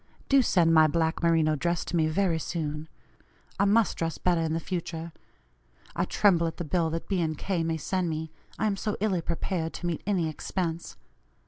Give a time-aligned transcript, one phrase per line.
[0.29, 2.89] Do send my black merino dress to me very soon;
[3.59, 5.11] I must dress better in the future.
[5.95, 7.23] I tremble at the bill that B.
[7.35, 7.61] & K.
[7.63, 10.97] may send me, I am so illy prepared to meet any expense.